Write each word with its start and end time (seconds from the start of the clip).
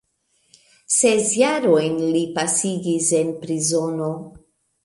Ses 0.99 1.19
jarojn 1.41 2.01
li 2.17 2.25
pasigis 2.39 3.13
en 3.21 3.33
prizono. 3.45 4.13